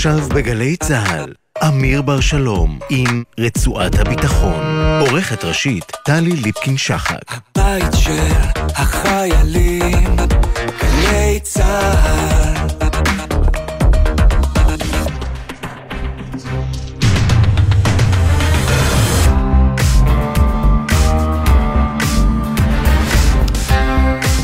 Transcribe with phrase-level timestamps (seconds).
[0.00, 1.32] עכשיו בגלי צה"ל,
[1.68, 4.64] אמיר בר שלום עם רצועת הביטחון.
[5.00, 7.22] עורכת ראשית, טלי ליפקין-שחק.
[7.28, 8.32] הבית של
[8.76, 10.16] החיילים,
[10.80, 12.50] גלי צה"ל.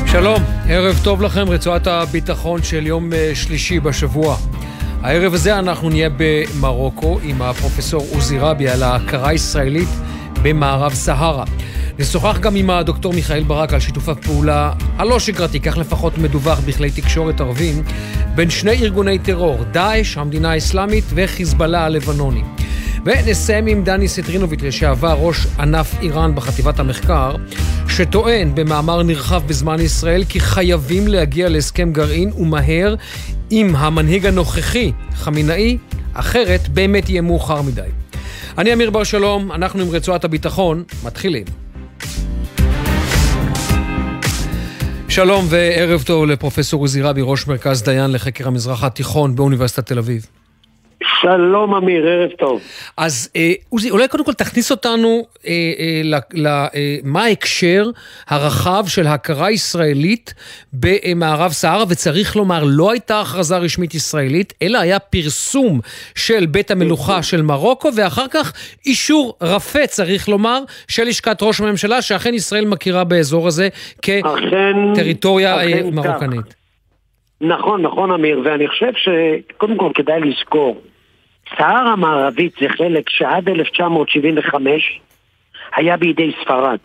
[0.06, 4.36] שלום, ערב טוב לכם, רצועת הביטחון של יום אה, שלישי בשבוע.
[5.02, 9.88] הערב הזה אנחנו נהיה במרוקו עם הפרופסור עוזי רבי על ההכרה הישראלית
[10.42, 11.44] במערב סהרה.
[11.98, 16.90] נשוחח גם עם הדוקטור מיכאל ברק על שיתוף הפעולה הלא שגרתי, כך לפחות מדווח בכלי
[16.90, 17.82] תקשורת ערבים,
[18.34, 22.42] בין שני ארגוני טרור, דאעש, המדינה האסלאמית, וחיזבאללה הלבנוני.
[23.06, 27.36] ונסיים עם דני סטרינוביץ', לשעבר ראש ענף איראן בחטיבת המחקר,
[27.88, 32.94] שטוען במאמר נרחב בזמן ישראל כי חייבים להגיע להסכם גרעין ומהר
[33.50, 35.78] עם המנהיג הנוכחי, חמינאי,
[36.12, 37.88] אחרת באמת יהיה מאוחר מדי.
[38.58, 41.44] אני אמיר בר שלום, אנחנו עם רצועת הביטחון, מתחילים.
[45.08, 50.26] שלום וערב טוב לפרופסור עוזי רבי, ראש מרכז דיין לחקר המזרח התיכון באוניברסיטת תל אביב.
[51.20, 52.60] שלום אמיר, ערב טוב.
[52.96, 57.90] אז אה, עוזי, אולי קודם כל תכניס אותנו אה, אה, למה אה, ההקשר
[58.28, 60.34] הרחב של הכרה ישראלית
[60.72, 65.80] במערב סהרה, וצריך לומר, לא הייתה הכרזה רשמית ישראלית, אלא היה פרסום
[66.14, 68.52] של בית המלוכה של מרוקו, ואחר כך
[68.86, 70.58] אישור רפה, צריך לומר,
[70.88, 73.68] של לשכת ראש הממשלה, שאכן ישראל מכירה באזור הזה
[74.02, 76.54] כטריטוריה אה, מרוקנית.
[77.40, 80.80] נכון, נכון אמיר, ואני חושב שקודם כל כדאי לזכור
[81.58, 85.00] סהרה המערבית זה חלק שעד 1975
[85.76, 86.78] היה בידי ספרד.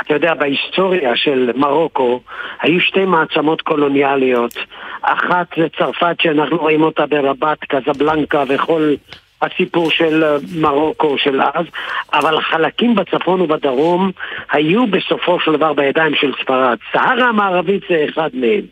[0.00, 2.20] אתה יודע, בהיסטוריה של מרוקו
[2.60, 4.56] היו שתי מעצמות קולוניאליות.
[5.02, 8.94] אחת זה צרפת שאנחנו רואים אותה ברבת, קזבלנקה וכל
[9.42, 10.24] הסיפור של
[10.56, 11.66] מרוקו של אז,
[12.12, 14.10] אבל חלקים בצפון ובדרום
[14.52, 16.78] היו בסופו של דבר בידיים של ספרד.
[16.92, 18.62] סהרה המערבית זה אחד מהם.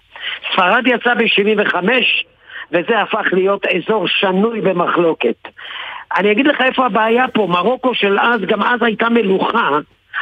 [0.53, 1.75] ספרד יצא ב-75
[2.73, 5.49] וזה הפך להיות אזור שנוי במחלוקת.
[6.17, 9.69] אני אגיד לך איפה הבעיה פה, מרוקו של אז, גם אז הייתה מלוכה,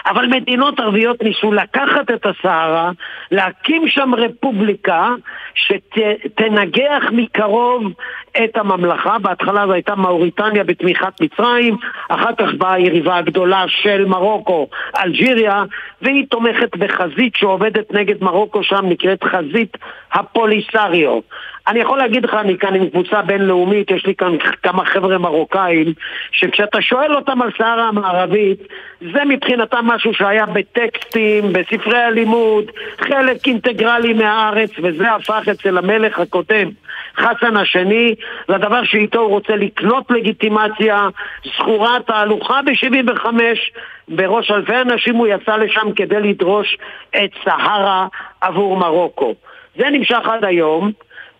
[0.06, 2.90] אבל מדינות ערביות ניסו לקחת את הסהרה,
[3.30, 5.08] להקים שם רפובליקה
[5.54, 7.92] שתנגח מקרוב
[8.44, 9.18] את הממלכה.
[9.18, 11.76] בהתחלה זו הייתה מאוריטניה בתמיכת מצרים,
[12.08, 14.68] אחר כך באה היריבה הגדולה של מרוקו,
[15.04, 15.64] אלג'יריה,
[16.02, 19.76] והיא תומכת בחזית שעובדת נגד מרוקו שם, נקראת חזית
[20.12, 21.20] הפוליסריו.
[21.68, 25.92] אני יכול להגיד לך, אני כאן עם קבוצה בינלאומית, יש לי כאן כמה חבר'ה מרוקאים,
[26.32, 28.58] שכשאתה שואל אותם על סהרה המערבית,
[29.00, 32.64] זה מבחינתם משהו שהיה בטקסטים, בספרי הלימוד,
[32.98, 36.68] חלק אינטגרלי מהארץ, וזה הפך אצל המלך הקודם,
[37.16, 38.14] חסן השני,
[38.48, 41.08] לדבר שאיתו הוא רוצה לקנות לגיטימציה,
[41.56, 43.26] זכורה תהלוכה ב-75,
[44.08, 46.78] בראש אלפי אנשים הוא יצא לשם כדי לדרוש
[47.16, 48.06] את סהרה
[48.40, 49.34] עבור מרוקו.
[49.76, 50.92] זה נמשך עד היום.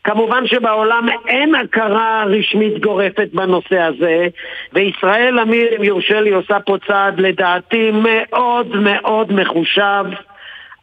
[0.05, 4.27] כמובן שבעולם אין הכרה רשמית גורפת בנושא הזה,
[4.73, 10.05] וישראל, אמיר, אם יורשה לי, עושה פה צעד לדעתי מאוד מאוד מחושב.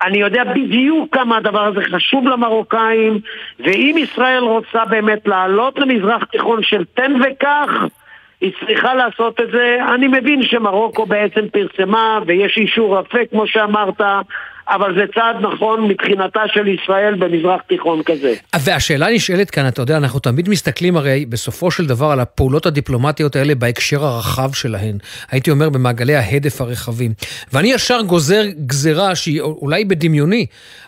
[0.02, 3.20] אני יודע בדיוק כמה הדבר הזה חשוב למרוקאים,
[3.60, 7.70] ואם ישראל רוצה באמת לעלות למזרח תיכון של תן וקח,
[8.42, 9.78] היא צריכה לעשות את זה.
[9.94, 14.02] אני מבין שמרוקו בעצם פרסמה ויש אישור רפה כמו שאמרת,
[14.68, 18.34] אבל זה צעד נכון מבחינתה של ישראל במזרח תיכון כזה.
[18.60, 23.36] והשאלה נשאלת כאן, אתה יודע, אנחנו תמיד מסתכלים הרי בסופו של דבר על הפעולות הדיפלומטיות
[23.36, 24.98] האלה בהקשר הרחב שלהן.
[25.32, 27.14] הייתי אומר במעגלי ההדף הרחבים.
[27.54, 30.46] ואני ישר גוזר גזרה שהיא אולי בדמיוני,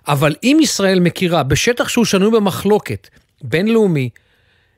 [0.08, 3.08] אבל אם ישראל מכירה בשטח שהוא שנוי במחלוקת,
[3.42, 4.10] בינלאומי,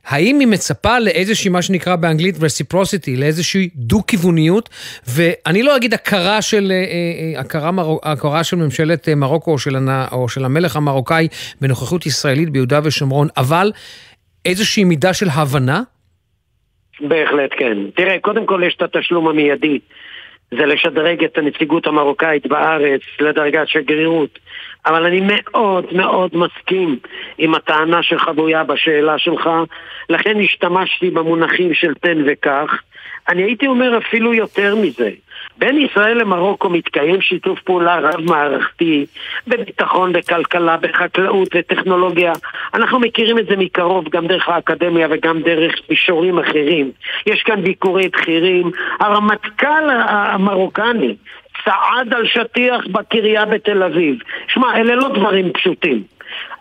[0.09, 4.69] האם היא מצפה לאיזושהי, מה שנקרא באנגלית reciprocity, לאיזושהי דו-כיווניות,
[5.07, 9.59] ואני לא אגיד הכרה של, אה, אה, הכרה, מרו, הכרה של ממשלת אה, מרוקו או
[9.59, 9.75] של,
[10.11, 11.27] או של המלך המרוקאי
[11.61, 13.71] בנוכחות ישראלית ביהודה ושומרון, אבל
[14.45, 15.81] איזושהי מידה של הבנה?
[17.01, 17.77] בהחלט כן.
[17.95, 19.79] תראה, קודם כל יש את התשלום המיידי.
[20.51, 24.39] זה לשדרג את הנציגות המרוקאית בארץ לדרגת שגרירות.
[24.89, 26.99] אבל אני מאוד מאוד מסכים
[27.37, 29.49] עם הטענה שחבויה בשאלה שלך,
[30.09, 32.71] לכן השתמשתי במונחים של תן וקח.
[33.29, 35.09] אני הייתי אומר אפילו יותר מזה.
[35.57, 39.05] בין ישראל למרוקו מתקיים שיתוף פעולה רב-מערכתי
[39.47, 42.33] בביטחון, בכלכלה, בחקלאות וטכנולוגיה.
[42.73, 46.91] אנחנו מכירים את זה מקרוב גם דרך האקדמיה וגם דרך מישורים אחרים.
[47.25, 48.71] יש כאן ביקורי בכירים.
[48.99, 51.15] הרמטכ"ל המרוקני
[51.65, 54.15] צעד על שטיח בקריה בתל אביב.
[54.47, 56.03] שמע, אלה לא דברים פשוטים.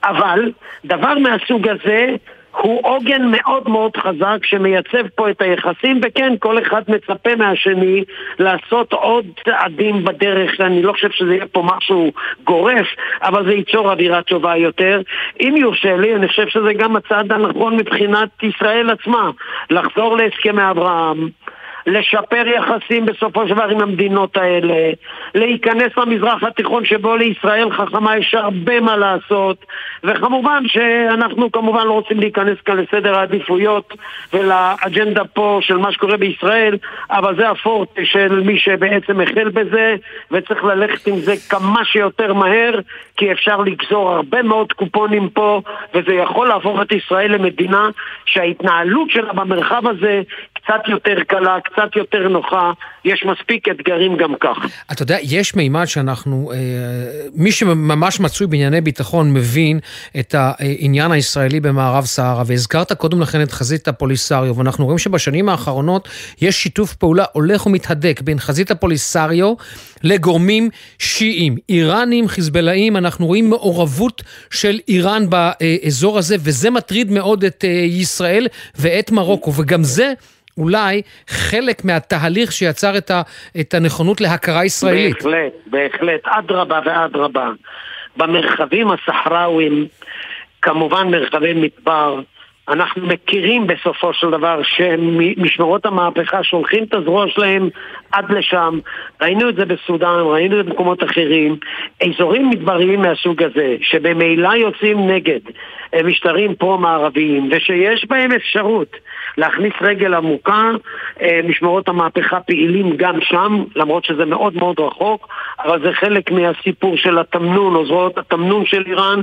[0.04, 0.52] אבל
[0.84, 2.16] דבר מהסוג הזה
[2.60, 8.04] הוא עוגן מאוד מאוד חזק שמייצב פה את היחסים, וכן, כל אחד מצפה מהשני
[8.38, 12.12] לעשות עוד צעדים בדרך, אני לא חושב שזה יהיה פה משהו
[12.44, 12.86] גורף,
[13.22, 15.00] אבל זה ייצור אווירה טובה יותר.
[15.40, 19.30] אם יורשה לי, אני חושב שזה גם הצעד הנכון מבחינת ישראל עצמה,
[19.70, 21.28] לחזור להסכמי אברהם.
[21.88, 24.90] לשפר יחסים בסופו של דבר עם המדינות האלה,
[25.34, 29.64] להיכנס למזרח התיכון שבו לישראל חכמה יש הרבה מה לעשות,
[30.04, 33.94] וכמובן שאנחנו כמובן לא רוצים להיכנס כאן לסדר העדיפויות
[34.32, 36.76] ולאג'נדה פה של מה שקורה בישראל,
[37.10, 39.96] אבל זה הפורט של מי שבעצם החל בזה,
[40.30, 42.80] וצריך ללכת עם זה כמה שיותר מהר,
[43.16, 45.60] כי אפשר לגזור הרבה מאוד קופונים פה,
[45.94, 47.88] וזה יכול להפוך את ישראל למדינה
[48.24, 50.22] שההתנהלות שלה במרחב הזה
[50.68, 52.72] קצת יותר קלה, קצת יותר נוחה,
[53.04, 54.56] יש מספיק אתגרים גם כך.
[54.92, 56.58] אתה יודע, יש מימד שאנחנו, אה,
[57.34, 59.78] מי שממש מצוי בענייני ביטחון מבין
[60.20, 66.08] את העניין הישראלי במערב סהרה, והזכרת קודם לכן את חזית הפוליסריו, ואנחנו רואים שבשנים האחרונות
[66.40, 69.54] יש שיתוף פעולה הולך ומתהדק בין חזית הפוליסריו
[70.02, 77.64] לגורמים שיעים, איראנים, חיזבאללאים, אנחנו רואים מעורבות של איראן באזור הזה, וזה מטריד מאוד את
[77.64, 80.12] אה, ישראל ואת מרוקו, וגם זה...
[80.58, 83.22] אולי חלק מהתהליך שיצר את, ה,
[83.60, 85.14] את הנכונות להכרה ישראלית.
[85.14, 87.50] בהחלט, בהחלט, אדרבה ואדרבה.
[88.16, 89.86] במרחבים הסחראוויים,
[90.62, 92.20] כמובן מרחבי מדבר,
[92.68, 97.68] אנחנו מכירים בסופו של דבר שמשמרות המהפכה שולחים את הזרוע שלהם
[98.12, 98.78] עד לשם.
[99.22, 101.56] ראינו את זה בסודאן, ראינו את זה במקומות אחרים.
[102.02, 105.40] אזורים מדבריים מהסוג הזה, שבמילא יוצאים נגד
[106.04, 108.96] משטרים פרו-מערביים, ושיש בהם אפשרות
[109.38, 110.70] להכניס רגל עמוקה,
[111.22, 115.28] אה, משמרות המהפכה פעילים גם שם, למרות שזה מאוד מאוד רחוק,
[115.64, 119.20] אבל זה חלק מהסיפור של התמנון, או זרועות התמנון של איראן,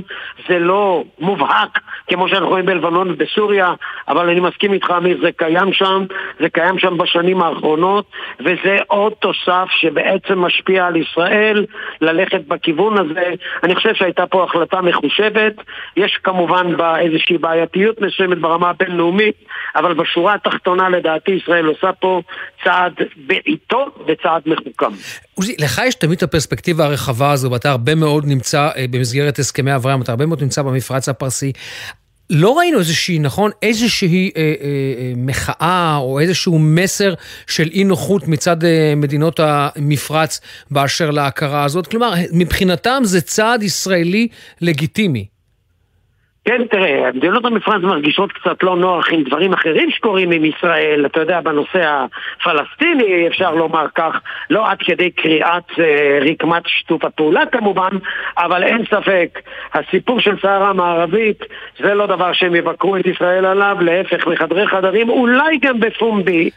[0.48, 1.78] זה לא מובהק
[2.08, 3.74] כמו שאנחנו רואים בלבנון ובסוריה,
[4.08, 6.04] אבל אני מסכים איתך אמיר, זה קיים שם,
[6.40, 8.10] זה קיים שם בשנים האחרונות,
[8.40, 11.66] וזה עוד תוסף שבעצם משפיע על ישראל
[12.00, 13.34] ללכת בכיוון הזה.
[13.62, 15.54] אני חושב שהייתה פה החלטה מחושבת,
[15.96, 19.34] יש כמובן בה איזושהי בעייתיות מסוימת ברמה הבינלאומית,
[19.76, 22.22] אבל בשורה התחתונה לדעתי ישראל עושה פה
[22.64, 24.96] צעד בעיתו וצעד מחוכם.
[25.34, 29.74] עוזי, לך יש תמיד את הפרספקטיבה הרחבה הזו, ואתה הרבה מאוד נמצא אה, במסגרת הסכמי
[29.74, 31.52] אברהם, אתה הרבה מאוד נמצא במפרץ הפרסי.
[32.30, 37.14] לא ראינו איזושהי, נכון, איזושהי אה, אה, אה, מחאה או איזשהו מסר
[37.46, 41.86] של אי נוחות מצד אה, מדינות המפרץ באשר להכרה הזאת.
[41.86, 44.28] כלומר, מבחינתם זה צעד ישראלי
[44.60, 45.35] לגיטימי.
[46.46, 51.20] כן, תראה, מדינות המפרץ מרגישות קצת לא נוח עם דברים אחרים שקורים עם ישראל, אתה
[51.20, 52.06] יודע, בנושא
[52.40, 54.20] הפלסטיני, אפשר לומר כך,
[54.50, 57.88] לא עד כדי קריאת אה, רקמת שיתוף הפעולה כמובן,
[58.38, 59.38] אבל אין ספק,
[59.74, 61.38] הסיפור של סערה המערבית
[61.82, 66.50] זה לא דבר שהם יבקרו את ישראל עליו, להפך, לחדרי חדרים, אולי גם בפומבי,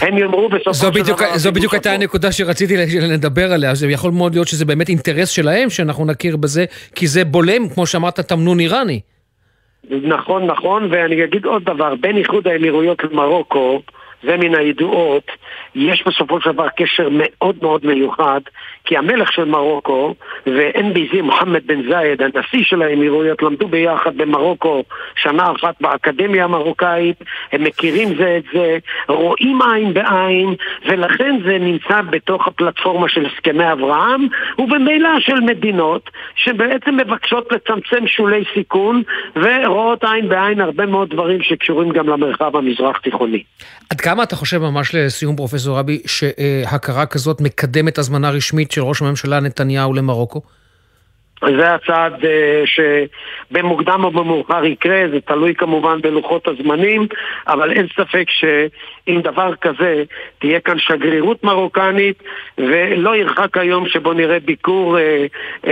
[0.00, 1.36] הם יאמרו בסופו של בדיוק, דבר...
[1.38, 5.70] זו בדיוק הייתה הנקודה שרציתי לדבר עליה, זה יכול מאוד להיות שזה באמת אינטרס שלהם
[5.70, 9.00] שאנחנו נכיר בזה, כי זה בולם, כמו שאמרת, תמנון איראני.
[9.90, 13.82] נכון, נכון, ואני אגיד עוד דבר, בין איחוד האמירויות למרוקו,
[14.22, 15.30] זה מן הידועות,
[15.74, 18.40] יש בסופו של דבר קשר מאוד מאוד מיוחד,
[18.84, 20.14] כי המלך של מרוקו
[20.46, 24.84] ו-NBZ מוחמד בן זייד, הנשיא של האמירויות, למדו ביחד במרוקו
[25.16, 27.16] שנה אחת באקדמיה המרוקאית,
[27.52, 28.78] הם מכירים זה את זה,
[29.08, 30.54] רואים עין בעין,
[30.86, 34.26] ולכן זה נמצא בתוך הפלטפורמה של הסכמי אברהם,
[34.58, 39.02] ובמילא של מדינות שבעצם מבקשות לצמצם שולי סיכון,
[39.36, 43.42] ורואות עין בעין הרבה מאוד דברים שקשורים גם למרחב המזרח תיכוני.
[44.06, 49.40] כמה אתה חושב, ממש לסיום פרופסור רבי, שהכרה כזאת מקדמת הזמנה רשמית של ראש הממשלה
[49.40, 50.40] נתניהו למרוקו?
[51.44, 52.26] זה הצעד uh,
[53.50, 57.06] שבמוקדם או במאוחר יקרה, זה תלוי כמובן בלוחות הזמנים,
[57.48, 60.02] אבל אין ספק שעם דבר כזה
[60.38, 62.22] תהיה כאן שגרירות מרוקנית,
[62.58, 64.96] ולא ירחק היום שבו נראה ביקור...
[64.96, 65.68] Uh, uh,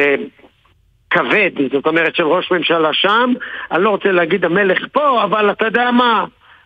[1.11, 3.33] כבד, זאת אומרת של ראש ממשלה שם,
[3.73, 6.25] אני לא רוצה להגיד המלך פה, אבל אתה יודע מה,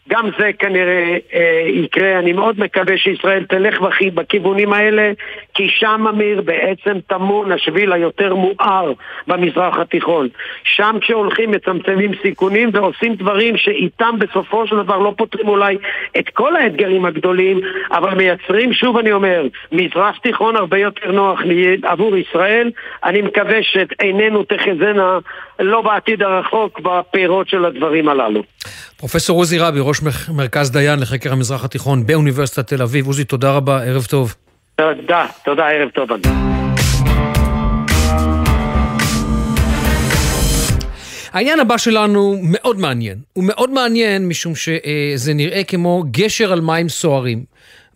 [0.08, 3.80] גם זה כנראה אה, יקרה, אני מאוד מקווה שישראל תלך
[4.14, 5.12] בכיוונים האלה,
[5.54, 8.92] כי שם, אמיר, בעצם טמון השביל היותר מואר
[9.26, 10.28] במזרח התיכון.
[10.64, 15.76] שם כשהולכים מצמצמים סיכונים ועושים דברים שאיתם בסופו של דבר לא פותרים אולי
[16.18, 17.60] את כל האתגרים הגדולים,
[17.90, 21.40] אבל מייצרים, שוב אני אומר, מזרח תיכון הרבה יותר נוח
[21.82, 22.70] עבור ישראל.
[23.04, 25.18] אני מקווה שעינינו תחזינה
[25.58, 28.42] לא בעתיד הרחוק בפירות של הדברים הללו.
[28.96, 30.00] פרופסור עוזי רבי, ראש
[30.34, 33.06] מרכז דיין לחקר המזרח התיכון באוניברסיטת תל אביב.
[33.06, 34.34] עוזי, תודה רבה, ערב טוב.
[34.76, 36.08] תודה, תודה, ערב טוב.
[41.32, 43.18] העניין הבא שלנו מאוד מעניין.
[43.32, 47.44] הוא מאוד מעניין משום שזה נראה כמו גשר על מים סוערים.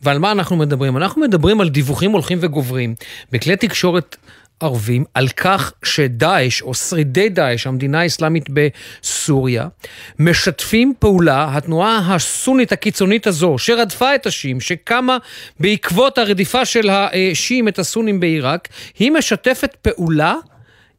[0.02, 0.96] ועל מה אנחנו מדברים?
[0.96, 2.94] אנחנו מדברים על דיווחים הולכים וגוברים
[3.32, 4.16] בכלי תקשורת
[4.62, 9.68] ערבים על כך שדאעש, או שרידי דאעש, המדינה האסלאמית בסוריה,
[10.18, 15.18] משתפים פעולה, התנועה הסונית הקיצונית הזו, שרדפה את השיעים, שקמה
[15.60, 20.34] בעקבות הרדיפה של השיעים את הסונים בעיראק, היא משתפת פעולה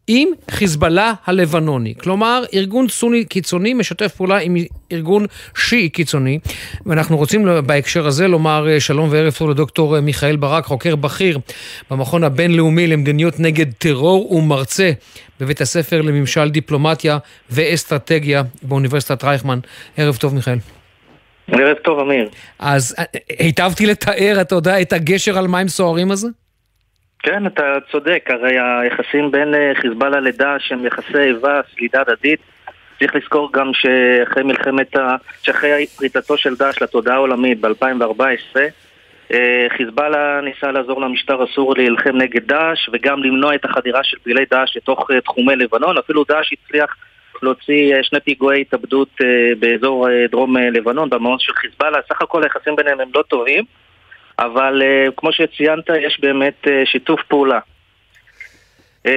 [0.08, 1.94] עם חיזבאללה הלבנוני.
[1.98, 4.56] כלומר, ארגון סוני קיצוני משתף פעולה עם
[4.92, 5.26] ארגון
[5.58, 6.40] שיעי קיצוני.
[6.86, 11.40] ואנחנו רוצים בהקשר הזה לומר אה, שלום וערב טוב לדוקטור אה, מיכאל ברק, חוקר בכיר
[11.92, 14.92] במכון הבינלאומי למדיניות נגד טרור ומרצה
[15.40, 17.18] בבית הספר לממשל דיפלומטיה
[17.50, 19.60] ואסטרטגיה באוניברסיטת רייכמן.
[19.98, 20.58] ערב טוב, מיכאל.
[21.48, 22.30] ערב טוב, אמיר.
[22.60, 23.04] אז אה,
[23.40, 26.28] היטבתי לתאר, אתה יודע, את הגשר על מים סוערים הזה?
[27.24, 32.40] כן, אתה צודק, הרי היחסים בין אה, חיזבאללה לדאעש הם יחסי איבה, סלידה הדדית.
[33.00, 35.16] צריך לזכור גם שאחרי מלחמת ה...
[35.44, 38.58] שאחרי פריצתו של דאעש לתודעה העולמית ב-2014
[39.34, 44.46] אה, חיזבאללה ניסה לעזור למשטר הסורי להילחם נגד דאעש וגם למנוע את החדירה של פעילי
[44.52, 45.98] דאעש לתוך אה, תחומי לבנון.
[45.98, 46.96] אפילו דאעש הצליח
[47.42, 49.10] להוציא שני פיגועי התאבדות
[49.60, 51.98] באזור דרום לבנון, במעון של חיזבאללה.
[52.10, 53.64] סך הכל היחסים ביניהם הם לא טובים.
[54.40, 57.60] אבל uh, כמו שציינת, יש באמת uh, שיתוף פעולה.
[59.08, 59.10] Uh,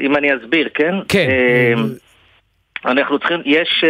[0.00, 0.94] אם אני אסביר, כן?
[1.08, 1.76] כן.
[2.86, 3.84] אנחנו צריכים, יש,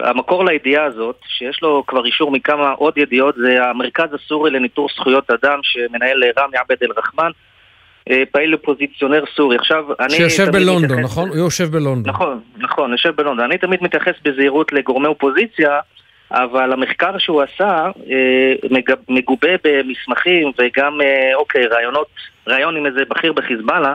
[0.00, 5.30] המקור לידיעה הזאת, שיש לו כבר אישור מכמה עוד ידיעות, זה המרכז הסורי לניטור זכויות
[5.30, 7.30] אדם שמנהל רמי עבד אל-רחמן,
[8.32, 9.56] פעיל אופוזיציונר סורי.
[9.56, 10.10] עכשיו, אני...
[10.10, 11.04] שיושב בלונדון, מתייחס...
[11.04, 11.28] נכון?
[11.28, 12.14] הוא יושב בלונדון.
[12.14, 13.44] נכון, נכון, יושב בלונדון.
[13.44, 15.78] אני תמיד מתייחס בזהירות לגורמי אופוזיציה.
[16.34, 18.54] אבל המחקר שהוא עשה אה,
[19.08, 22.06] מגובה במסמכים וגם, אה, אוקיי, רעיונות,
[22.48, 23.94] רעיון עם איזה בכיר בחיזבאללה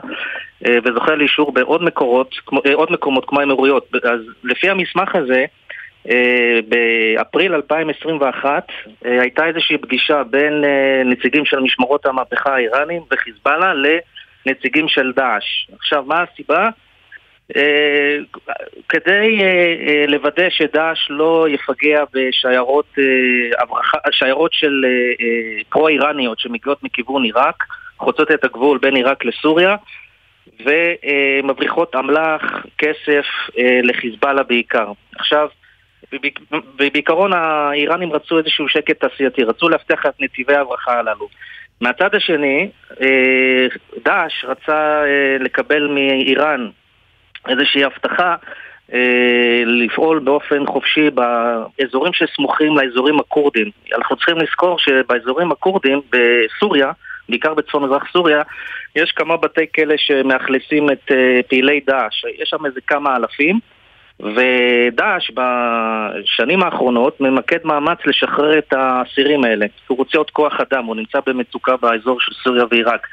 [0.66, 2.36] אה, וזוכה לאישור בעוד מקורות,
[2.74, 3.88] עוד מקומות כמו האמירויות.
[4.04, 5.46] אז לפי המסמך הזה,
[6.68, 8.68] באפריל 2021
[9.02, 10.64] הייתה איזושהי פגישה בין
[11.06, 13.74] נציגים של משמרות המהפכה האיראנים וחיזבאללה
[14.46, 15.46] לנציגים של דאעש.
[15.80, 16.70] עכשיו, מה הסיבה?
[17.56, 18.18] אה,
[18.90, 22.96] כדי אה, אה, לוודא שדאעש לא יפגע בשיירות
[24.12, 24.86] שיירות של
[25.70, 27.64] פרו-איראניות שמגיעות מכיוון עיראק,
[27.98, 29.76] חוצות את הגבול בין עיראק לסוריה
[30.66, 33.26] ומבריחות אמל"ח, כסף
[33.84, 34.92] לחיזבאללה בעיקר.
[35.16, 35.50] עכשיו,
[36.76, 41.28] בעיקרון האיראנים רצו איזשהו שקט תעשייתי, רצו להבטיח את נתיבי ההברחה הללו.
[41.82, 42.70] מהצד השני,
[44.06, 45.04] דאעש רצה
[45.40, 46.70] לקבל מאיראן
[47.48, 48.36] איזושהי הבטחה
[48.94, 53.70] אה, לפעול באופן חופשי באזורים שסמוכים לאזורים הכורדים.
[53.96, 56.92] אנחנו צריכים לזכור שבאזורים הכורדים בסוריה,
[57.30, 58.42] בעיקר בצפון מזרח סוריה,
[58.96, 62.26] יש כמה בתי כלא שמאכלסים את אה, פעילי דאעש.
[62.40, 63.60] יש שם איזה כמה אלפים.
[64.20, 69.66] ודאעש בשנים האחרונות ממקד מאמץ לשחרר את האסירים האלה.
[69.88, 73.08] הוא רוצה עוד כוח אדם, הוא נמצא במצוקה באזור של סוריה ועיראק.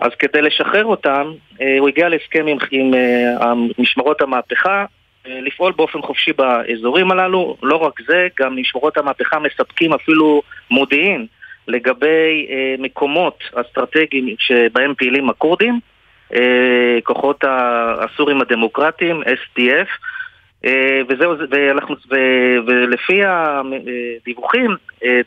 [0.00, 4.84] אז כדי לשחרר אותם, אה, הוא הגיע להסכם עם, עם אה, משמרות המהפכה
[5.26, 7.56] אה, לפעול באופן חופשי באזורים הללו.
[7.62, 11.26] לא רק זה, גם משמרות המהפכה מספקים אפילו מודיעין
[11.68, 12.46] לגבי
[12.78, 15.80] מקומות אסטרטגיים שבהם פעילים הכורדים,
[17.04, 19.88] כוחות הסורים הדמוקרטיים, SDF,
[21.08, 21.96] וזהו, ואנחנו,
[22.66, 24.76] ולפי הדיווחים,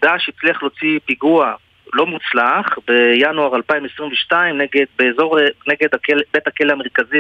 [0.01, 1.53] דאעש הצליח להוציא פיגוע
[1.93, 7.19] לא מוצלח בינואר 2022 נגד, באזור, נגד הקל, בית הכלא המרכזי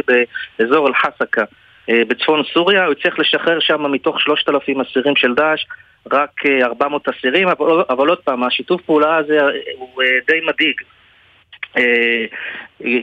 [0.57, 1.43] באזור אל-חסקה
[1.89, 5.65] אה, בצפון סוריה, הוא הצליח לשחרר שם מתוך 3,000 אסירים של דאעש
[6.11, 6.31] רק
[6.63, 9.39] 400 אה, אסירים, אבל, אבל עוד פעם, השיתוף פעולה הזה
[9.77, 10.81] הוא אה, די מדאיג.
[11.77, 11.83] אה,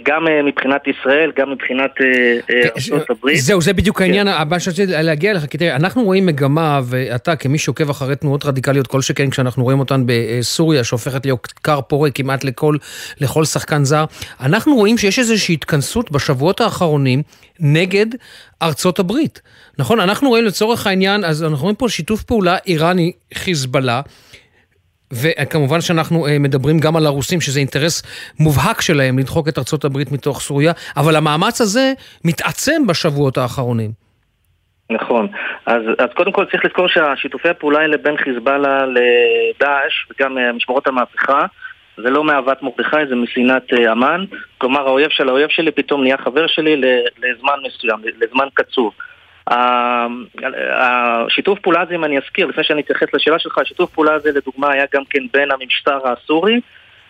[0.02, 3.38] גם אה, מבחינת ישראל, גם מבחינת אה, כן, ארצות הברית.
[3.40, 4.32] זהו, זה בדיוק העניין כן.
[4.32, 8.86] הבא שרציתי להגיע אליך, כי תראה, אנחנו רואים מגמה, ואתה כמי שעוקב אחרי תנועות רדיקליות
[8.86, 12.76] כל שכן, כשאנחנו רואים אותן בסוריה, שהופכת להיות כר פורה כמעט לכל,
[13.20, 14.04] לכל שחקן זר,
[14.40, 17.22] אנחנו רואים שיש איזושהי התכנסות בשבועות האחרונים
[17.60, 18.06] נגד
[18.62, 19.42] ארצות הברית.
[19.78, 20.00] נכון?
[20.00, 24.00] אנחנו רואים לצורך העניין, אז אנחנו רואים פה שיתוף פעולה איראני-חיזבאללה.
[25.12, 28.02] וכמובן שאנחנו אה, מדברים גם על הרוסים, שזה אינטרס
[28.40, 31.92] מובהק שלהם לדחוק את ארצות הברית מתוך סוריה, אבל המאמץ הזה
[32.24, 33.90] מתעצם בשבועות האחרונים.
[34.90, 35.28] נכון.
[35.66, 40.86] אז, אז קודם כל צריך לזכור שהשיתופי הפעולה האלה בין חיזבאללה לדאעש וגם אה, משמרות
[40.86, 41.46] המהפכה
[41.96, 44.24] זה לא מאהבת מרדכי, זה משנאת אה, המן.
[44.58, 46.76] כלומר, האויב של האויב שלי פתאום נהיה חבר שלי
[47.18, 48.92] לזמן מסוים, לזמן קצוב.
[50.72, 54.72] השיתוף פעולה הזה, אם אני אזכיר, לפני שאני אתייחס לשאלה שלך, השיתוף פעולה הזה לדוגמה
[54.72, 56.60] היה גם כן בין המשטר הסורי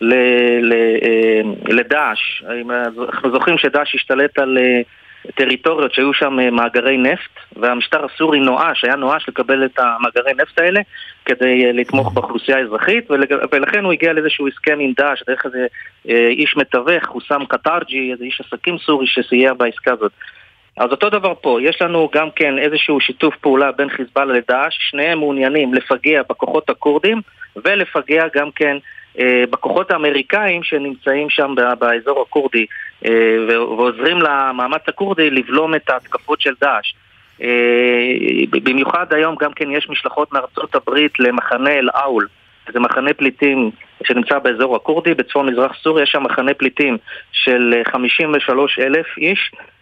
[0.03, 2.43] אה, לדאעש.
[3.09, 4.81] אנחנו זוכרים שדאעש השתלט על אה,
[5.35, 10.59] טריטוריות שהיו שם אה, מאגרי נפט, והמשטר הסורי נואש, היה נואש לקבל את המאגרי נפט
[10.59, 10.81] האלה
[11.25, 13.11] כדי לתמוך באוכלוסייה האזרחית,
[13.53, 15.67] ולכן הוא הגיע לאיזשהו הסכם עם דאעש, דרך איזה
[16.09, 20.13] איש מתווך, חוסם קטרג'י, איזה איש עסקים סורי שסייע בעסקה הזאת.
[20.77, 25.19] אז אותו דבר פה, יש לנו גם כן איזשהו שיתוף פעולה בין חיזבאללה לדאעש, שניהם
[25.19, 27.21] מעוניינים לפגע בכוחות הכורדים
[27.57, 28.77] ולפגע גם כן
[29.19, 32.67] אה, בכוחות האמריקאים שנמצאים שם באזור הכורדי
[33.05, 36.95] אה, ועוזרים למאמץ הכורדי לבלום את ההתקפות של דאעש.
[37.43, 37.49] אה,
[38.51, 42.29] במיוחד היום גם כן יש משלחות מארצות הברית למחנה אל-אאול,
[42.73, 43.71] זה מחנה פליטים
[44.05, 46.97] שנמצא באזור הכורדי, בצפון מזרח סוריה, יש שם מחנה פליטים
[47.33, 49.76] של 53 אלף איש אה,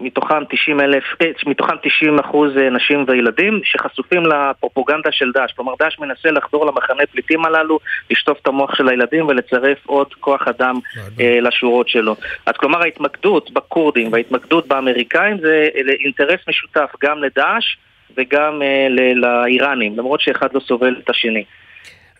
[0.00, 5.52] מתוכם 90, אלף, אה, מתוכם 90 אחוז אה, נשים וילדים שחשופים לפרופוגנדה של דאעש.
[5.52, 7.78] כלומר, דאעש מנסה לחדור למחנה פליטים הללו,
[8.10, 10.74] לשטוף את המוח של הילדים ולצרף עוד כוח אדם
[11.20, 12.16] אה, לשורות שלו.
[12.46, 15.68] אז כלומר, ההתמקדות בכורדים וההתמקדות באמריקאים זה
[16.04, 17.76] אינטרס משותף גם לדאעש
[18.16, 21.44] וגם אה, לאיראנים, למרות שאחד לא סובל את השני.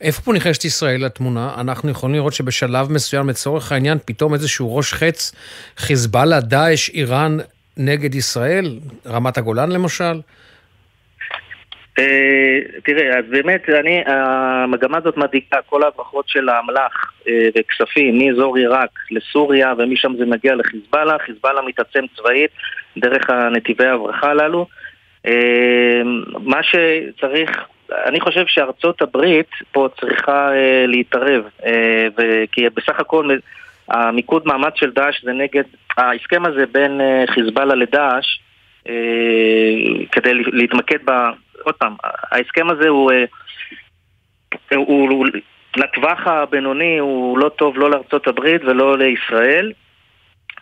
[0.00, 1.54] איפה פה נכנסת ישראל לתמונה?
[1.61, 5.33] אנחנו יכולים לראות שבשלב מסוים, לצורך העניין, פתאום איזשהו ראש חץ,
[5.76, 7.37] חיזבאללה, דאעש, איראן
[7.76, 8.78] נגד ישראל?
[9.07, 10.21] רמת הגולן למשל?
[11.99, 18.57] אה, תראה, אז באמת, אני, המגמה הזאת מדאיגה, כל ההברחות של האמל"ח אה, וכספים מאזור
[18.57, 22.50] עיראק לסוריה ומשם זה מגיע לחיזבאללה, חיזבאללה מתעצם צבאית
[22.99, 24.66] דרך הנתיבי ההברחה הללו.
[25.26, 26.02] אה,
[26.45, 27.50] מה שצריך
[28.06, 32.06] אני חושב שארצות הברית פה צריכה אה, להתערב, אה,
[32.52, 33.30] כי בסך הכל
[33.88, 35.62] המיקוד מאמץ של דאעש זה נגד,
[35.97, 38.40] ההסכם הזה בין אה, חיזבאללה לדאעש,
[38.88, 38.94] אה,
[40.12, 41.11] כדי להתמקד ב...
[41.62, 43.25] עוד פעם, ההסכם הזה הוא, אה,
[44.76, 45.26] הוא, הוא
[45.76, 49.73] לטווח הבינוני הוא לא טוב לא לארצות הברית ולא לישראל.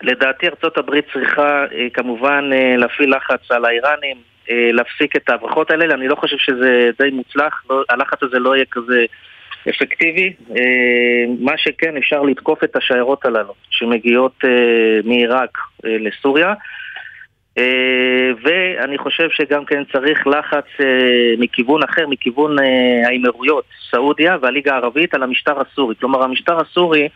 [0.01, 4.17] לדעתי ארצות הברית צריכה אה, כמובן אה, להפעיל לחץ על האיראנים,
[4.49, 8.65] להפסיק את ההברחות האלה, אני לא חושב שזה די מוצלח, לא, הלחץ הזה לא יהיה
[8.71, 9.05] כזה
[9.69, 10.33] אפקטיבי.
[10.51, 14.49] אה, מה שכן, אפשר לתקוף את השיירות הללו שמגיעות אה,
[15.03, 16.53] מעיראק לסוריה.
[18.43, 20.65] ואני חושב שגם כן צריך לחץ
[21.37, 22.55] מכיוון אחר, מכיוון
[23.05, 25.95] האמירויות, סעודיה והליגה הערבית על המשטר הסורי.
[25.95, 27.09] כלומר, המשטר הסורי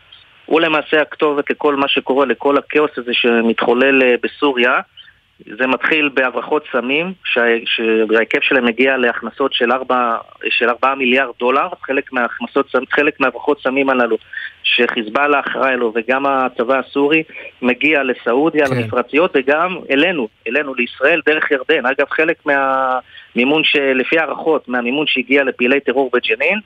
[0.46, 4.80] הוא למעשה הכתובת לכל מה שקורה, לכל הכאוס הזה שמתחולל בסוריה.
[5.46, 7.12] זה מתחיל בהברחות סמים,
[7.64, 10.16] שההיקף שלהם מגיע להכנסות של 4,
[10.50, 14.16] של 4 מיליארד דולר, חלק מההכנסות, חלק מהברחות סמים הללו
[14.62, 17.22] שחיזבאללה אחראי לו וגם הצבא הסורי
[17.62, 18.74] מגיע לסעודיה, כן.
[18.74, 21.86] למפרציות וגם אלינו, אלינו לישראל דרך ירדן.
[21.86, 23.62] אגב, חלק מהמימון,
[23.94, 26.58] לפי הערכות, מהמימון שהגיע לפעילי טרור בג'נין,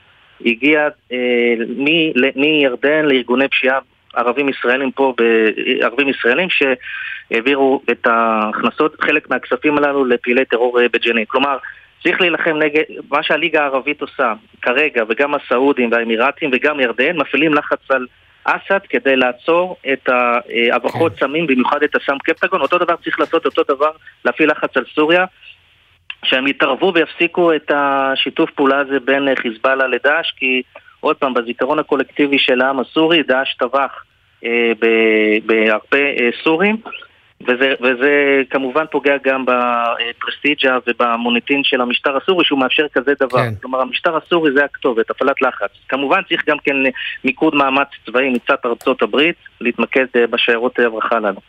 [0.47, 1.55] הגיע אה,
[2.37, 3.79] מירדן לארגוני פשיעה
[4.19, 5.15] ערבים ישראלים פה,
[5.81, 11.25] ערבים ישראלים שהעבירו את ההכנסות, חלק מהכספים הללו לפעילי טרור אה, בג'נין.
[11.25, 11.57] כלומר,
[12.03, 17.91] צריך להילחם נגד, מה שהליגה הערבית עושה כרגע, וגם הסעודים והאמירתים וגם ירדן, מפעילים לחץ
[17.91, 18.07] על
[18.45, 21.21] אסד כדי לעצור את ההברחות כן.
[21.21, 22.61] סמים, במיוחד את הסם קפטגון.
[22.61, 23.91] אותו דבר צריך לעשות, אותו דבר
[24.25, 25.25] להפעיל לחץ על סוריה.
[26.25, 30.63] שהם יתערבו ויפסיקו את השיתוף פעולה הזה בין חיזבאללה לדאעש, כי
[31.01, 34.05] עוד פעם, בזיכרון הקולקטיבי של העם הסורי, דאעש טבח
[35.47, 36.77] בהרבה אה, סורים,
[37.43, 43.39] וזה, וזה כמובן פוגע גם בפרסטיג'ה ובמוניטין של המשטר הסורי שהוא מאפשר כזה דבר.
[43.39, 43.55] כן.
[43.63, 45.71] כלומר, המשטר הסורי זה הכתובת, הפעלת לחץ.
[45.89, 46.77] כמובן צריך גם כן
[47.25, 51.41] מיקוד מאמץ צבאי מצד ארצות הברית, להתמקד אה, בשיירות הברכה הללו.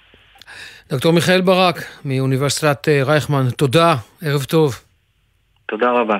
[0.89, 1.75] דוקטור מיכאל ברק,
[2.05, 4.73] מאוניברסיטת רייכמן, תודה, ערב טוב.
[5.65, 6.17] תודה רבה.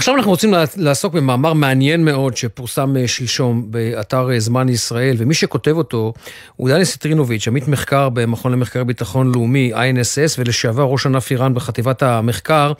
[0.00, 5.34] עכשיו אנחנו רוצים לעסוק במאמר מעניין מאוד שפורסם אה, שלשום באתר אה, זמן ישראל, ומי
[5.34, 6.12] שכותב אותו
[6.56, 12.02] הוא דני סטרינוביץ', עמית מחקר במכון למחקר ביטחון לאומי, INSS, ולשעבר ראש ענף איראן בחטיבת
[12.02, 12.72] המחקר,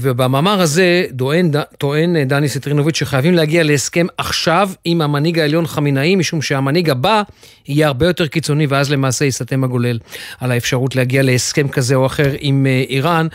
[0.00, 6.16] ובמאמר הזה טוען, טוען אה, דני סטרינוביץ' שחייבים להגיע להסכם עכשיו עם המנהיג העליון חמינאי,
[6.16, 7.22] משום שהמנהיג הבא
[7.68, 9.98] יהיה הרבה יותר קיצוני, ואז למעשה יסתם הגולל
[10.40, 13.26] על האפשרות להגיע להסכם כזה או אחר עם אה, איראן.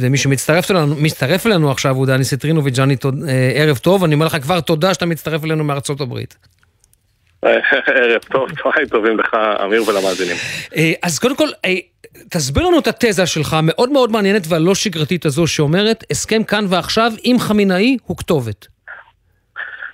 [0.00, 0.94] ומי שמצטרף אלינו,
[1.46, 2.96] אלינו עכשיו הוא דני סטרינוביץ', דני,
[3.54, 6.36] ערב טוב, אני אומר לך כבר תודה שאתה מצטרף אלינו מארצות הברית.
[8.02, 9.34] ערב טוב, צהריים טובים לך,
[9.64, 10.36] אמיר ולמאזינים.
[11.02, 11.48] אז קודם כל,
[12.30, 17.12] תסביר לנו את התזה שלך, המאוד מאוד מעניינת והלא שגרתית הזו, שאומרת, הסכם כאן ועכשיו
[17.24, 18.66] עם חמינאי הוא כתובת.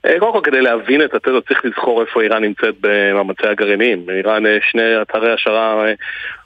[0.07, 4.11] אה, קודם כל, כדי להבין את התזה צריך לזכור איפה איראן נמצאת במאמצי הגרעיניים.
[4.11, 5.93] איראן אה, שני אתרי השערה אה,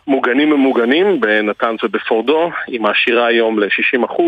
[0.06, 4.22] מוגנים ומוגנים, בנתנס ובפורדו, היא מעשירה היום ל-60%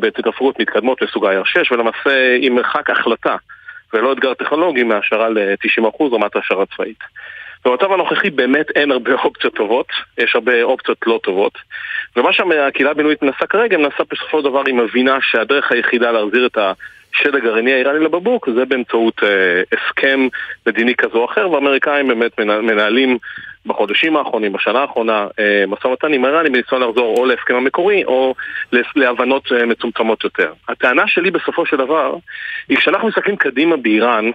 [0.00, 3.36] בתתפרות מתקדמות לסוג ה-R6, ולמעשה היא מרחק החלטה
[3.92, 6.98] ולא אתגר טכנולוגי מהשערה ל-90% רמת השערה צבאית.
[7.66, 9.86] במצב הנוכחי באמת אין הרבה אופציות טובות,
[10.18, 11.58] יש הרבה אופציות לא טובות.
[12.16, 16.58] ומה שהקהילה הבינלאומית מנסה כרגע, מנסה בסופו של דבר, היא מבינה שהדרך היחידה להחזיר את
[16.58, 20.28] השד הגרעיני האיראני לבקבוק זה באמצעות אה, הסכם
[20.66, 23.18] מדיני כזה או אחר, והאמריקאים באמת מנהלים
[23.66, 28.34] בחודשים האחרונים, בשנה האחרונה, אה, משא ומתן עם איראנים בניסיון לחזור או להסכם המקורי או
[28.96, 30.52] להבנות אה, מצומצמות יותר.
[30.68, 32.14] הטענה שלי בסופו של דבר
[32.68, 34.30] היא כשאנחנו מסתכלים קדימה באיראן,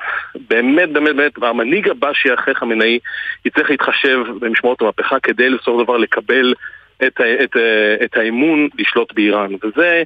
[0.50, 3.00] באמת באמת באמת, המנהיג הבא שיהיה חמינאי
[3.46, 6.54] יצטרך להתחשב במשמעות המהפכה כדי של דבר לקבל
[7.08, 7.58] את, את,
[8.04, 9.52] את האמון לשלוט באיראן.
[9.64, 10.04] וזה...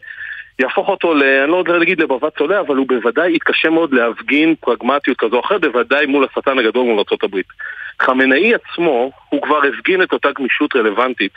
[0.60, 4.56] יהפוך אותו, ל, אני לא יודע להגיד לבבת צולע, אבל הוא בוודאי יתקשה מאוד להפגין
[4.60, 7.40] פרגמטיות כזו או אחרת, בוודאי מול השטן הגדול מול ארה"ב.
[8.02, 11.32] חמינאי עצמו, הוא כבר הפגין את אותה גמישות רלוונטית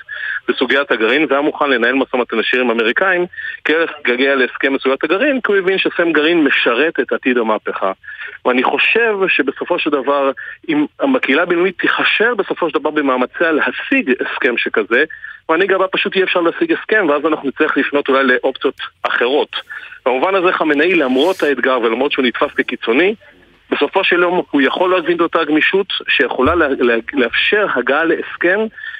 [0.48, 3.26] בסוגיית הגרעין והיה מוכן לנהל משא ומתן ישיר עם אמריקאים
[3.64, 7.92] כערך גגע להסכם בסוגיית הגרעין כי הוא הבין שסם גרעין משרת את עתיד המהפכה.
[8.46, 10.30] ואני חושב שבסופו של דבר,
[10.68, 15.04] אם הקהילה הבינלאומית תיכשל בסופו של דבר במאמציה להשיג הסכם שכזה,
[15.50, 19.56] מנהיג הבא פשוט אי אפשר להשיג הסכם ואז אנחנו נצטרך לפנות אולי לאופציות אחרות.
[20.06, 23.14] במובן הזה חמינאי למרות האתגר ולמרות שהוא נתפס כקיצוני
[23.70, 28.58] בסופו של יום הוא יכול את אותה גמישות שיכולה לה, לה, לאפשר הגעה להסכם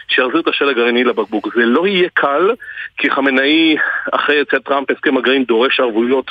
[0.08, 1.48] שיחזיר את השל הגרעיני לבקבוק.
[1.54, 2.50] זה לא יהיה קל,
[2.98, 3.76] כי חמינאי,
[4.12, 6.30] אחרי יציאת טראמפ, הסכם הגרעין דורש ערבויות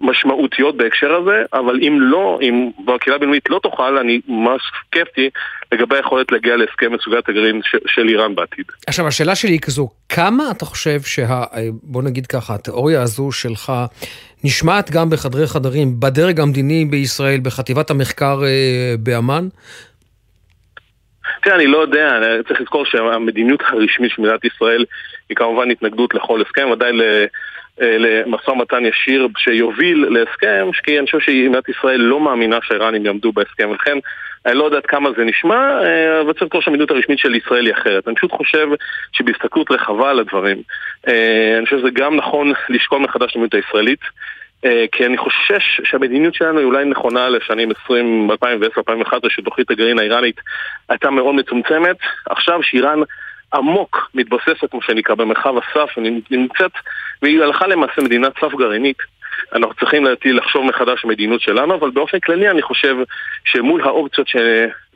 [0.00, 5.30] משמעותיות בהקשר הזה, אבל אם לא, אם הקהילה הבינלאומית לא תוכל, אני ממש סקפטי
[5.72, 8.64] לגבי היכולת להגיע להסכם מסוגת הגרעין ש- של איראן בעתיד.
[8.86, 11.42] עכשיו, השאלה שלי היא כזו, כמה אתה חושב שה...
[11.82, 13.72] בוא נגיד ככה, התיאוריה הזו שלך
[14.44, 19.48] נשמעת גם בחדרי חדרים, בדרג המדיני בישראל, בחטיבת המחקר אה, באמ"ן?
[21.42, 24.84] תראה, אני לא יודע, צריך לזכור שהמדיניות הרשמית של מדינת ישראל
[25.28, 26.92] היא כמובן התנגדות לכל הסכם, ודאי
[27.82, 33.32] אה, למשא ומתן ישיר שיוביל להסכם, כי אני חושב שמדינת ישראל לא מאמינה שהאיראנים יעמדו
[33.32, 33.98] בהסכם, ולכן
[34.46, 37.74] אני לא יודעת כמה זה נשמע, אה, אבל צריך לזכור שהמדיניות הרשמית של ישראל היא
[37.74, 38.08] אחרת.
[38.08, 38.68] אני פשוט חושב
[39.12, 40.62] שבהסתכלות רחבה על הדברים,
[41.08, 44.00] אה, אני חושב שזה גם נכון לשקול מחדש את המדיניות הישראלית.
[44.92, 48.34] כי אני חושש שהמדיניות שלנו היא אולי נכונה לשנים 20, 2010-2011,
[49.28, 50.40] שתוכנית הגרעין האיראנית
[50.88, 51.96] הייתה מאוד מצומצמת.
[52.30, 53.00] עכשיו שאיראן
[53.54, 55.90] עמוק מתבססת, כמו שנקרא, במרחב הסף,
[56.30, 56.72] נמצאת,
[57.22, 58.98] והיא הלכה למעשה מדינת סף גרעינית.
[59.54, 62.96] אנחנו צריכים לדעתי לחשוב מחדש מדיניות שלנו, אבל באופן כללי אני חושב
[63.44, 64.36] שמול האופציות, ש...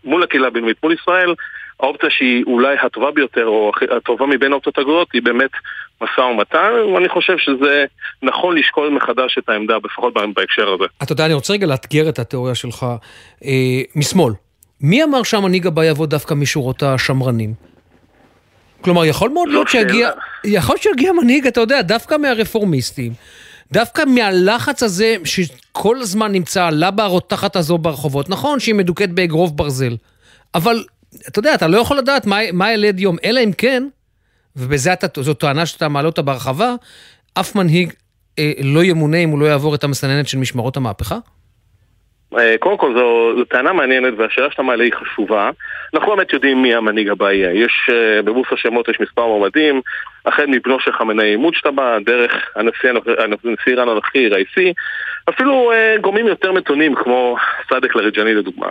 [0.05, 1.35] מול הקהילה הבינלאומית, מול ישראל,
[1.81, 5.51] האופציה שהיא אולי הטובה ביותר, או הטובה מבין האופציות הגרועות, היא באמת
[6.01, 7.85] משא ומתן, ואני חושב שזה
[8.23, 10.85] נכון לשקול מחדש את העמדה, לפחות בהקשר הזה.
[11.03, 12.87] אתה יודע, אני רוצה רגע לאתגר את התיאוריה שלך
[13.45, 13.51] אה,
[13.97, 14.33] משמאל.
[14.81, 17.55] מי אמר שהמנהיג הבא יבוא דווקא משורות השמרנים?
[18.81, 20.11] כלומר, יכול מאוד להיות שיגיע,
[20.45, 23.13] יכול שיגיע מנהיג, אתה יודע, דווקא מהרפורמיסטים,
[23.73, 28.29] דווקא מהלחץ הזה שכל הזמן נמצא לבה הרותחת הזו ברחובות.
[28.29, 29.97] נכון שהיא מדוכאת באגרוף ברזל,
[30.55, 30.85] אבל
[31.29, 33.89] אתה יודע, אתה לא יכול לדעת מה, מה ילד יום, אלא אם כן,
[34.57, 34.95] ובזה
[35.39, 36.75] טענה שאתה מעלה אותה בהרחבה,
[37.35, 37.93] אף מנהיג
[38.39, 41.19] אה, לא ימונה אם הוא לא יעבור את המסננת של משמרות המהפכה?
[42.39, 45.51] אה, קודם כל זו, זו טענה מעניינת והשאלה שאתה מעלה היא חשובה.
[45.95, 47.65] אנחנו באמת יודעים מי המנהיג הבא יהיה.
[47.65, 49.81] יש, אה, בבוס השמות יש מספר מועמדים,
[50.27, 52.91] החל מבנו של חמינאי מוג'טבה, דרך הנשיא,
[53.67, 54.73] איראן הנוכחי, ראיסי,
[55.29, 57.37] אפילו אה, גורמים יותר מתונים כמו
[57.69, 58.69] סאדק לריג'ני לדוגמה.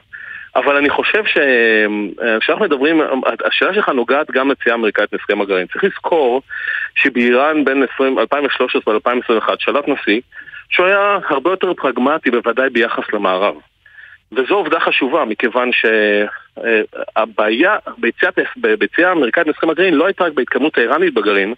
[0.56, 3.02] אבל אני חושב שכשאנחנו מדברים,
[3.46, 5.68] השאלה שלך נוגעת גם לצייה אמריקאית מהסכם הגרעין.
[5.68, 6.42] צריך לזכור
[6.96, 7.84] שבאיראן בין
[8.18, 10.22] 2013 ל-2021 שלט נשיא
[10.70, 13.56] שהוא היה הרבה יותר פרגמטי בוודאי ביחס למערב.
[14.32, 15.70] וזו עובדה חשובה, מכיוון
[17.18, 17.78] שהבעיה
[18.58, 21.54] ביציאה האמריקאית מהסכם הגרעין לא הייתה רק בהתקדמות האיראנית בגרעין,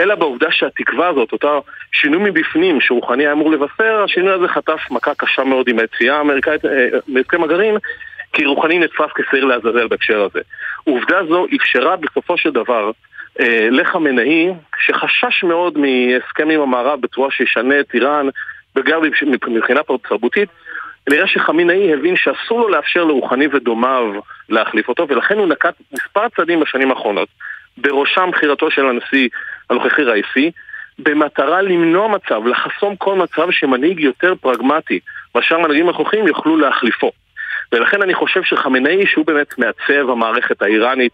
[0.00, 1.58] אלא בעובדה שהתקווה הזאת, אותה
[1.92, 6.64] שינוי מבפנים שרוחני היה אמור לבשר, השינוי הזה חטף מכה קשה מאוד עם היציאה האמריקאית
[6.64, 7.76] אה, מהסכם הגרעין,
[8.32, 10.40] כי רוחני נתפס כשעיר לעזאזל בהקשר הזה.
[10.84, 12.90] עובדה זו אפשרה בסופו של דבר
[13.40, 18.28] אה, לחמנאי, שחשש מאוד מהסכם עם המערב בצורה שישנה את איראן,
[18.76, 19.00] וגם
[19.46, 20.48] מבחינה תרבותית,
[21.10, 26.60] נראה שחמינאי הבין שאסור לו לאפשר לרוחני ודומיו להחליף אותו, ולכן הוא נקט מספר צעדים
[26.60, 27.28] בשנים האחרונות,
[27.76, 29.28] בראשם בחירתו של הנשיא
[29.70, 30.50] הנוכחי ראיסי,
[30.98, 35.00] במטרה למנוע מצב, לחסום כל מצב שמנהיג יותר פרגמטי
[35.34, 37.10] מאשר מנהיגים נוכחים יוכלו להחליפו.
[37.72, 41.12] ולכן אני חושב שחמינאי, שהוא באמת מעצב המערכת האיראנית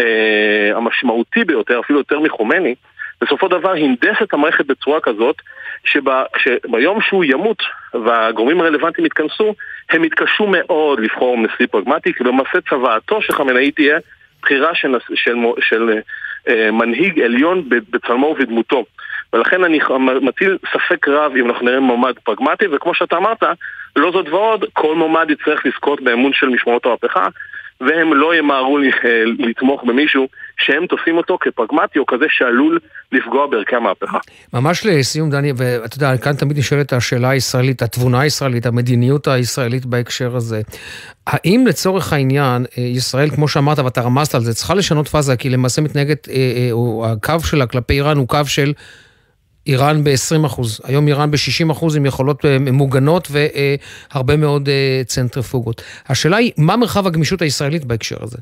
[0.00, 2.74] אה, המשמעותי ביותר, אפילו יותר מחומני,
[3.20, 5.36] בסופו דבר הנדס את המערכת בצורה כזאת
[5.84, 7.62] שביום שהוא ימות
[7.94, 9.54] והגורמים הרלוונטיים יתכנסו,
[9.90, 13.98] הם יתקשו מאוד לבחור נשיא פרגמטי, כי במעשה צוואתו של חמינאי תהיה
[14.42, 15.98] בחירה של, של, של,
[16.48, 18.84] אה, מנהיג עליון בצלמו ובדמותו.
[19.32, 19.78] ולכן אני
[20.20, 23.42] מטיל ספק רב אם אנחנו נראה מועמד פרגמטי, וכמו שאתה אמרת,
[23.96, 27.28] לא זאת ועוד, כל מועמד יצטרך לזכות באמון של משמרות המהפכה,
[27.80, 28.78] והם לא ימהרו
[29.38, 32.78] לתמוך במישהו שהם תופסים אותו כפרגמטי או כזה שעלול
[33.12, 34.18] לפגוע בערכי המהפכה.
[34.54, 40.36] ממש לסיום, דני, ואתה יודע, כאן תמיד נשאלת השאלה הישראלית, התבונה הישראלית, המדיניות הישראלית בהקשר
[40.36, 40.60] הזה.
[41.26, 45.50] האם לצורך העניין, אה, ישראל, כמו שאמרת ואתה רמזת על זה, צריכה לשנות פאזה, כי
[45.50, 48.72] למעשה מתנהגת, אה, אה, או הקו שלה כלפי איראן הוא קו של...
[49.70, 54.68] איראן ב-20 היום איראן ב-60 עם יכולות מוגנות והרבה מאוד
[55.06, 55.82] צנטריפוגות.
[56.08, 58.38] השאלה היא, מה מרחב הגמישות הישראלית בהקשר הזה?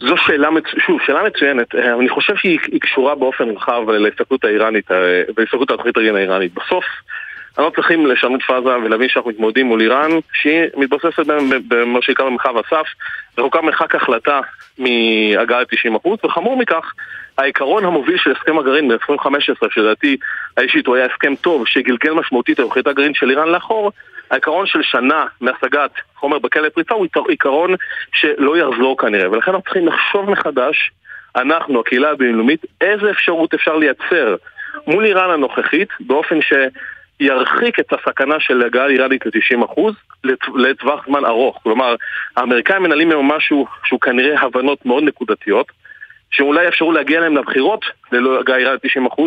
[0.00, 0.64] זו שאלה, מצ...
[0.86, 1.74] שוב, שאלה מצוינת.
[1.74, 6.54] אה, אני חושב שהיא קשורה באופן רחב להסתכלות האיראנית אה, ולהסתכלות התוכנית הגרעין האיראנית.
[6.54, 6.84] בסוף,
[7.60, 11.26] אנחנו צריכים לשנות פאזה ולהבין שאנחנו מתמודדים מול איראן, שהיא מתבססת
[11.68, 12.86] במה שנקרא במרחב הסף,
[13.38, 14.40] רחוקה מרחק החלטה
[14.78, 16.92] מהגעה ל-90%, וחמור מכך,
[17.38, 20.16] העיקרון המוביל של הסכם הגרעין ב-2015, שלדעתי
[20.56, 23.92] האישית הוא היה הסכם טוב, שגלגל משמעותית את תוכנית הגרעין של איראן לאחור,
[24.30, 27.74] העיקרון של שנה מהשגת חומר בכלא פריצה הוא עיקרון
[28.12, 30.90] שלא יחזור כנראה, ולכן אנחנו צריכים לחשוב מחדש,
[31.36, 34.36] אנחנו, הקהילה הבינלאומית, איזה אפשרות אפשר לייצר
[34.86, 36.38] מול איראן הנוכחית, באופן
[37.20, 39.80] שירחיק את הסכנה של הגעה איראנית ל-90%
[40.54, 41.58] לטווח זמן ארוך.
[41.62, 41.94] כלומר,
[42.36, 45.66] האמריקאים מנהלים היום משהו שהוא כנראה הבנות מאוד נקודתיות,
[46.30, 49.22] שאולי אפשרו להגיע להם לבחירות ללא הגעה איראנית ל-90%,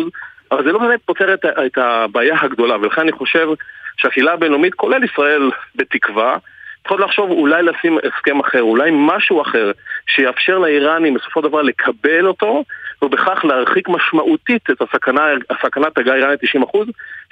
[0.50, 3.48] אבל זה לא באמת פותר את, את הבעיה הגדולה, ולכן אני חושב
[3.96, 6.36] שהקהילה הבינלאומית, כולל ישראל, בתקווה,
[6.82, 9.70] צריכות לחשוב אולי לשים הסכם אחר, אולי משהו אחר,
[10.06, 12.64] שיאפשר לאיראנים בסופו של דבר לקבל אותו,
[13.02, 16.44] ובכך להרחיק משמעותית את הסכנה, הסכנת הגעה האיראנית 90%,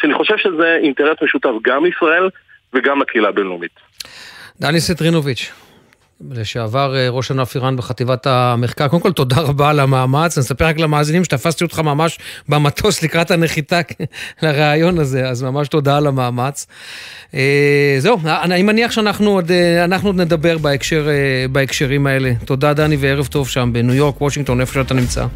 [0.01, 2.29] שאני חושב שזה אינטרס משותף גם לישראל
[2.73, 3.81] וגם לקהילה הבינלאומית.
[4.61, 5.53] דני סטרינוביץ',
[6.31, 8.89] לשעבר אה, ראש ענף איראן בחטיבת המחקר.
[8.89, 10.39] קודם כל, תודה רבה על המאמץ.
[10.39, 13.81] אני אספר רק למאזינים שתפסתי אותך ממש במטוס לקראת הנחיתה
[14.43, 16.67] לראיון הזה, אז ממש תודה על המאמץ.
[17.35, 21.09] אה, זהו, אני מניח שאנחנו עוד, אה, עוד נדבר בהקשר,
[21.53, 22.33] בהקשרים האלה.
[22.45, 25.27] תודה, דני, וערב טוב שם בניו יורק, וושינגטון, איפה שאתה נמצא.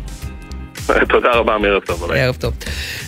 [1.13, 2.11] תודה רבה, מערב טוב.
[2.15, 2.55] ערב טוב.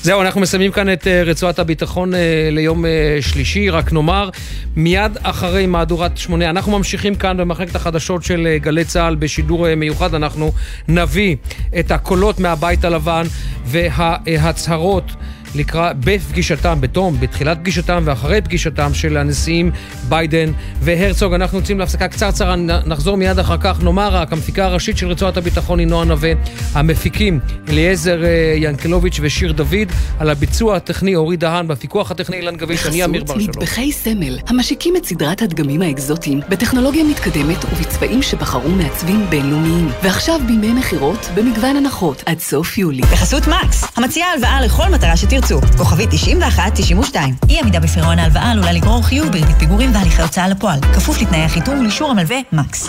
[0.02, 3.70] זהו, אנחנו מסיימים כאן את אה, רצועת הביטחון אה, ליום אה, שלישי.
[3.70, 4.30] רק נאמר,
[4.76, 10.14] מיד אחרי מהדורת שמונה, אנחנו ממשיכים כאן במחלקת החדשות של גלי צה"ל בשידור מיוחד.
[10.14, 10.52] אנחנו
[10.88, 11.36] נביא
[11.78, 13.22] את הקולות מהבית הלבן
[13.64, 15.12] וההצהרות.
[15.54, 19.70] לקראת, בפגישתם, בתום, בתחילת פגישתם ואחרי פגישתם של הנשיאים
[20.08, 21.34] ביידן והרצוג.
[21.34, 22.56] אנחנו יוצאים להפסקה קצרצרה,
[22.86, 23.82] נחזור מיד אחר כך.
[23.82, 26.32] נאמר רק, המפיקה הראשית של רצועת הביטחון היא נועה נווה.
[26.74, 29.88] המפיקים אליעזר אה, ינקלוביץ' ושיר דוד.
[30.18, 33.48] על הביצוע הטכני אורי דהן, בפיקוח הטכני אילן גביש, אני אמיר בר שלום.
[33.48, 39.88] מטבחי סמל, המשיקים את סדרת הדגמים האקזוטיים בטכנולוגיה מתקדמת ובצבעים שבחרו מעצבים בינלאומיים.
[40.02, 43.02] ועכשיו בימי מכירות במגוון הנחות עד סוף יולי.
[43.02, 45.37] בחסות מקס, המציעה הלוואה לכל מטרה שתרצו.
[45.40, 47.16] תרצו, כוכבית 91-92.
[47.48, 51.78] אי עמידה בפירעון ההלוואה עלולה לגרור חיוב בריבית פיגורים והליכי הוצאה לפועל, כפוף לתנאי החיתום
[51.78, 52.88] ולאישור המלווה מקס.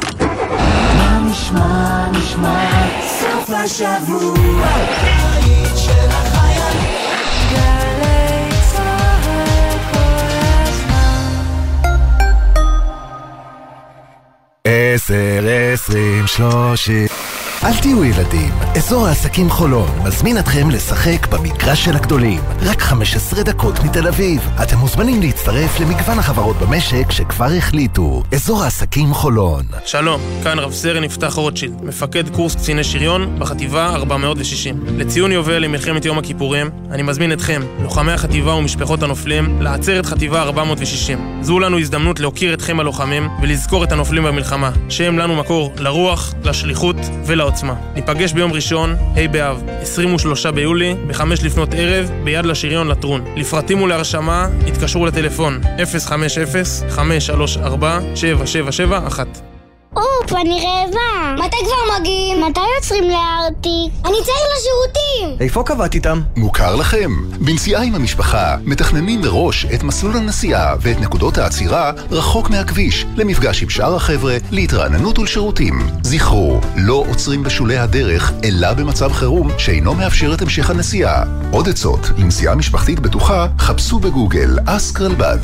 [0.97, 2.69] מה נשמע, נשמע,
[3.19, 4.37] סוף השבוע,
[14.65, 17.07] עשר, עשרים, שלושים
[17.63, 22.41] אל תהיו ילדים, אזור העסקים חולון מזמין אתכם לשחק במגרש של הגדולים.
[22.61, 24.49] רק 15 דקות מתל אביב.
[24.63, 28.23] אתם מוזמנים להצטרף למגוון החברות במשק שכבר החליטו.
[28.33, 29.63] אזור העסקים חולון.
[29.85, 34.83] שלום, כאן רב סרן יפתח רוטשילד, מפקד קורס קציני שריון בחטיבה 460.
[34.97, 41.41] לציון יובל למלחמת יום הכיפורים, אני מזמין אתכם, לוחמי החטיבה ומשפחות הנופלים, לעצרת חטיבה 460.
[41.41, 46.95] זו לנו הזדמנות להוקיר אתכם הלוחמים ולזכור את הנופלים במלחמה, שהם לנו מקור לרוח, לשליחות
[47.25, 47.48] ול...
[47.49, 47.73] העוצמה.
[47.95, 53.21] ניפגש ביום ראשון, ה' באב, 23 ביולי, ב-5 לפנות ערב, ביד לשריון לטרון.
[53.35, 55.61] לפרטים ולהרשמה, התקשרו לטלפון
[59.09, 59.48] 050-534-7771
[60.31, 61.45] אופ, אני רעבה.
[61.45, 62.41] מתי כבר מגיעים?
[62.41, 63.93] מתי יוצרים לארטיק?
[64.05, 65.37] אני צריך לשירותים!
[65.39, 66.21] איפה קבעת איתם?
[66.35, 67.11] מוכר לכם.
[67.39, 73.69] בנסיעה עם המשפחה, מתכננים מראש את מסלול הנסיעה ואת נקודות העצירה רחוק מהכביש, למפגש עם
[73.69, 75.79] שאר החבר'ה, להתרעננות ולשירותים.
[76.03, 81.23] זכרו, לא עוצרים בשולי הדרך, אלא במצב חירום שאינו מאפשר את המשך הנסיעה.
[81.51, 85.37] עוד עצות לנסיעה משפחתית בטוחה, חפשו בגוגל אסקרלבד.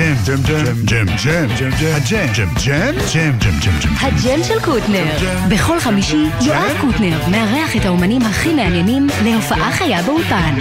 [0.00, 3.94] ג'ם, ג'ם, ג'ם, ג'ם, ג'ם, ג'ם, ג'ם, הג'ם, ג'ם, ג'ם, ג'ם, ג'ם, ג'ם, ג'ם.
[4.00, 5.04] הג'ם של קוטנר.
[5.48, 10.54] בכל חמישי, יואב קוטנר מארח את האומנים הכי מעניינים להופעה חיה באולפן.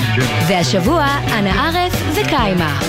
[0.47, 2.79] והשבוע, אנה ערף וקיימה.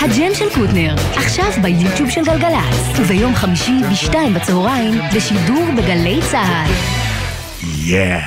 [0.00, 6.70] הג'ם של קוטנר, עכשיו ביוטיוב של גלגלצ, וביום חמישי בשתיים בצהריים, בשידור בגלי צה"ל.
[7.62, 8.20] Yeah.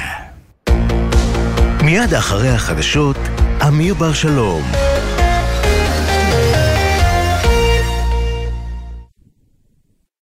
[1.84, 3.18] מיד אחרי החדשות,
[3.68, 4.62] אמיר בר שלום.